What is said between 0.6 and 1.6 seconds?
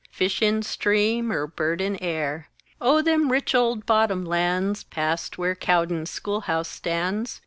stream, er